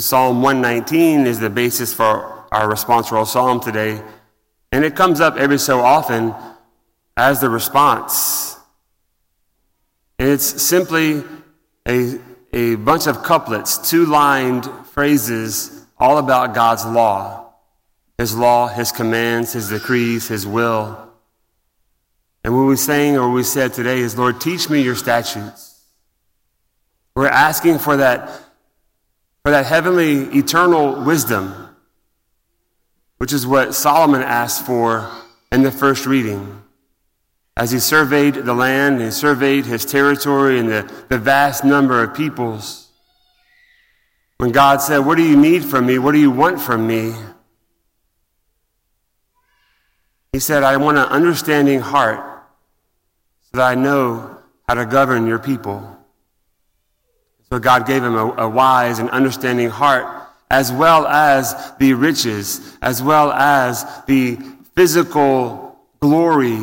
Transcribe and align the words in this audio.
Psalm 0.00 0.42
119 0.42 1.26
is 1.26 1.40
the 1.40 1.50
basis 1.50 1.92
for 1.92 2.46
our 2.52 2.68
responsorial 2.68 3.26
psalm 3.26 3.60
today, 3.60 4.02
and 4.72 4.84
it 4.84 4.96
comes 4.96 5.20
up 5.20 5.36
every 5.36 5.58
so 5.58 5.80
often 5.80 6.34
as 7.16 7.40
the 7.40 7.48
response. 7.48 8.56
And 10.18 10.28
it's 10.30 10.62
simply 10.62 11.24
a, 11.86 12.18
a 12.52 12.74
bunch 12.76 13.06
of 13.06 13.22
couplets, 13.22 13.90
two 13.90 14.06
lined 14.06 14.66
phrases, 14.86 15.86
all 15.98 16.18
about 16.18 16.54
God's 16.54 16.84
law 16.84 17.52
His 18.18 18.36
law, 18.36 18.66
His 18.68 18.90
commands, 18.90 19.52
His 19.52 19.68
decrees, 19.68 20.28
His 20.28 20.46
will. 20.46 21.08
And 22.42 22.56
what 22.56 22.64
we 22.64 22.76
sang 22.76 23.16
or 23.16 23.30
we 23.30 23.42
said 23.42 23.74
today 23.74 24.00
is, 24.00 24.16
Lord, 24.16 24.40
teach 24.40 24.70
me 24.70 24.82
your 24.82 24.96
statutes. 24.96 25.84
We're 27.14 27.28
asking 27.28 27.78
for 27.78 27.96
that, 27.96 28.30
for 29.48 29.52
that 29.52 29.64
heavenly, 29.64 30.24
eternal 30.36 31.02
wisdom, 31.04 31.74
which 33.16 33.32
is 33.32 33.46
what 33.46 33.74
Solomon 33.74 34.20
asked 34.20 34.66
for 34.66 35.10
in 35.50 35.62
the 35.62 35.72
first 35.72 36.04
reading. 36.04 36.62
As 37.56 37.70
he 37.70 37.78
surveyed 37.78 38.34
the 38.34 38.52
land, 38.52 39.00
he 39.00 39.10
surveyed 39.10 39.64
his 39.64 39.86
territory 39.86 40.58
and 40.58 40.68
the, 40.68 40.92
the 41.08 41.16
vast 41.16 41.64
number 41.64 42.02
of 42.02 42.14
peoples. 42.14 42.90
When 44.36 44.52
God 44.52 44.82
said, 44.82 44.98
What 44.98 45.16
do 45.16 45.22
you 45.22 45.34
need 45.34 45.64
from 45.64 45.86
me? 45.86 45.98
What 45.98 46.12
do 46.12 46.18
you 46.18 46.30
want 46.30 46.60
from 46.60 46.86
me? 46.86 47.14
He 50.30 50.40
said, 50.40 50.62
I 50.62 50.76
want 50.76 50.98
an 50.98 51.06
understanding 51.06 51.80
heart 51.80 52.20
so 53.50 53.56
that 53.56 53.66
I 53.66 53.76
know 53.76 54.42
how 54.68 54.74
to 54.74 54.84
govern 54.84 55.26
your 55.26 55.38
people. 55.38 55.97
So 57.50 57.58
God 57.58 57.86
gave 57.86 58.04
him 58.04 58.14
a, 58.14 58.32
a, 58.36 58.48
wise 58.48 58.98
and 58.98 59.08
understanding 59.10 59.70
heart, 59.70 60.06
as 60.50 60.70
well 60.70 61.06
as 61.06 61.72
the 61.78 61.94
riches, 61.94 62.76
as 62.82 63.02
well 63.02 63.32
as 63.32 63.84
the 64.06 64.36
physical 64.74 65.78
glory 66.00 66.60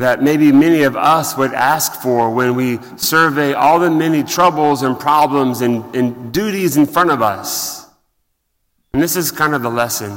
that 0.00 0.22
maybe 0.22 0.50
many 0.50 0.82
of 0.82 0.96
us 0.96 1.36
would 1.36 1.52
ask 1.52 2.00
for 2.00 2.30
when 2.30 2.54
we 2.54 2.78
survey 2.96 3.52
all 3.52 3.78
the 3.78 3.90
many 3.90 4.22
troubles 4.22 4.82
and 4.82 4.98
problems 4.98 5.60
and, 5.60 5.94
and 5.94 6.32
duties 6.32 6.76
in 6.76 6.86
front 6.86 7.10
of 7.10 7.20
us. 7.20 7.86
And 8.92 9.02
this 9.02 9.16
is 9.16 9.30
kind 9.30 9.54
of 9.54 9.62
the 9.62 9.70
lesson. 9.70 10.16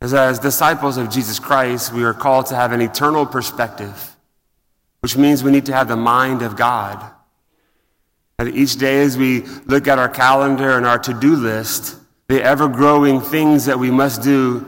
As, 0.00 0.14
as 0.14 0.38
disciples 0.38 0.96
of 0.96 1.10
Jesus 1.10 1.38
Christ, 1.38 1.92
we 1.92 2.04
are 2.04 2.14
called 2.14 2.46
to 2.46 2.56
have 2.56 2.72
an 2.72 2.80
eternal 2.80 3.26
perspective, 3.26 4.16
which 5.00 5.16
means 5.16 5.44
we 5.44 5.50
need 5.50 5.66
to 5.66 5.74
have 5.74 5.88
the 5.88 5.96
mind 5.96 6.42
of 6.42 6.56
God. 6.56 7.10
And 8.38 8.48
each 8.54 8.76
day, 8.76 9.02
as 9.02 9.16
we 9.16 9.42
look 9.66 9.86
at 9.86 9.98
our 9.98 10.08
calendar 10.08 10.76
and 10.76 10.86
our 10.86 10.98
to 10.98 11.14
do 11.14 11.36
list, 11.36 11.96
the 12.28 12.42
ever 12.42 12.68
growing 12.68 13.20
things 13.20 13.66
that 13.66 13.78
we 13.78 13.90
must 13.90 14.22
do 14.22 14.66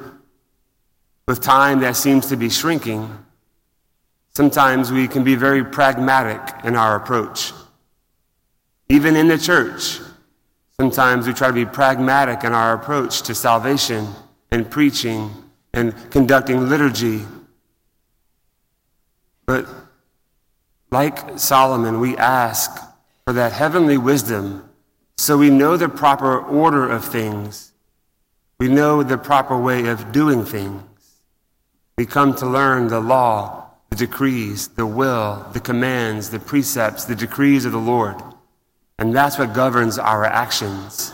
with 1.27 1.41
time 1.41 1.81
that 1.81 1.97
seems 1.97 2.27
to 2.29 2.37
be 2.37 2.49
shrinking, 2.49 3.11
sometimes 4.35 4.93
we 4.93 5.09
can 5.09 5.25
be 5.25 5.35
very 5.35 5.65
pragmatic 5.65 6.65
in 6.65 6.77
our 6.77 6.95
approach. 6.95 7.53
Even 8.89 9.17
in 9.17 9.27
the 9.27 9.39
church, 9.39 9.99
sometimes 10.79 11.27
we 11.27 11.33
try 11.33 11.49
to 11.49 11.55
be 11.55 11.67
pragmatic 11.67 12.45
in 12.45 12.53
our 12.53 12.75
approach 12.75 13.23
to 13.23 13.35
salvation 13.35 14.07
and 14.53 14.71
preaching 14.71 15.31
and 15.73 15.93
conducting 16.11 16.69
liturgy. 16.69 17.23
But 19.45 19.67
like 20.91 21.39
Solomon, 21.39 21.99
we 21.99 22.17
ask 22.17 22.81
for 23.27 23.33
that 23.33 23.53
heavenly 23.53 23.99
wisdom 23.99 24.69
so 25.19 25.37
we 25.37 25.51
know 25.51 25.77
the 25.77 25.89
proper 25.89 26.39
order 26.39 26.89
of 26.89 27.05
things. 27.05 27.73
We 28.59 28.69
know 28.69 29.03
the 29.03 29.19
proper 29.19 29.59
way 29.59 29.87
of 29.87 30.13
doing 30.13 30.45
things. 30.45 30.83
We 31.99 32.07
come 32.07 32.35
to 32.37 32.47
learn 32.47 32.89
the 32.89 33.01
law, 33.01 33.71
the 33.91 33.97
decrees, 33.97 34.69
the 34.69 34.87
will, 34.87 35.47
the 35.53 35.61
commands, 35.61 36.31
the 36.31 36.39
precepts, 36.39 37.05
the 37.05 37.17
decrees 37.17 37.65
of 37.65 37.73
the 37.73 37.79
Lord. 37.79 38.23
And 38.99 39.15
that's 39.15 39.39
what 39.39 39.55
governs 39.55 39.99
our 39.99 40.25
actions. 40.25 41.13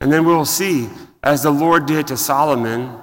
And 0.00 0.12
then 0.12 0.24
we'll 0.24 0.44
see, 0.44 0.88
as 1.22 1.42
the 1.42 1.50
Lord 1.50 1.86
did 1.86 2.08
to 2.08 2.16
Solomon, 2.16 2.98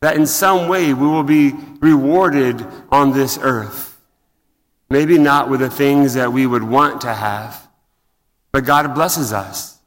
that 0.00 0.16
in 0.16 0.26
some 0.26 0.68
way 0.68 0.94
we 0.94 1.06
will 1.06 1.24
be 1.24 1.52
rewarded 1.80 2.64
on 2.90 3.12
this 3.12 3.38
earth. 3.42 3.89
Maybe 4.90 5.18
not 5.18 5.48
with 5.48 5.60
the 5.60 5.70
things 5.70 6.14
that 6.14 6.32
we 6.32 6.46
would 6.46 6.64
want 6.64 7.00
to 7.02 7.14
have, 7.14 7.68
but 8.50 8.64
God 8.64 8.92
blesses 8.94 9.32
us 9.32 9.78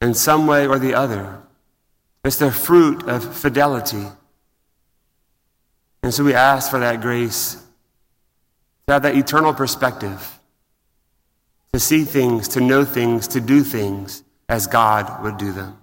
in 0.00 0.14
some 0.14 0.46
way 0.46 0.66
or 0.66 0.78
the 0.78 0.94
other. 0.94 1.42
It's 2.24 2.38
the 2.38 2.50
fruit 2.50 3.06
of 3.06 3.36
fidelity. 3.36 4.06
And 6.02 6.12
so 6.12 6.24
we 6.24 6.34
ask 6.34 6.70
for 6.70 6.78
that 6.78 7.02
grace 7.02 7.62
to 8.86 8.94
have 8.94 9.02
that 9.02 9.14
eternal 9.14 9.52
perspective, 9.52 10.38
to 11.74 11.80
see 11.80 12.04
things, 12.04 12.48
to 12.48 12.60
know 12.60 12.84
things, 12.84 13.28
to 13.28 13.40
do 13.40 13.62
things 13.62 14.22
as 14.48 14.66
God 14.66 15.22
would 15.22 15.36
do 15.36 15.52
them. 15.52 15.78